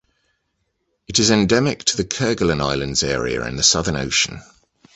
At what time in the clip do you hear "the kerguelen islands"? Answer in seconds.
1.97-3.03